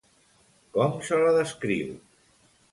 [0.77, 1.95] Com se la descriu?